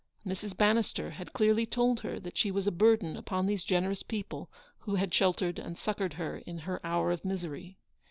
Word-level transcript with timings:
Mrs. 0.25 0.57
Bannister 0.57 1.11
had 1.11 1.31
clearly 1.31 1.67
told 1.67 1.99
her 1.99 2.19
that 2.21 2.35
she 2.35 2.49
was 2.49 2.65
a 2.65 2.71
burden 2.71 3.15
upon 3.15 3.45
these 3.45 3.63
generous 3.63 4.01
people 4.01 4.49
who 4.79 4.95
had 4.95 5.13
sheltered 5.13 5.59
and 5.59 5.77
succoured 5.77 6.13
her 6.13 6.37
in 6.39 6.57
her 6.57 6.83
hour 6.83 7.11
of 7.11 7.23
misery. 7.23 7.77